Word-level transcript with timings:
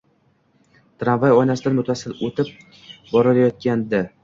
Tramvay 1.03 1.35
oynasidan 1.41 1.77
muttasil 1.81 2.17
o’tib 2.31 2.51
borayotgandi. 3.13 4.05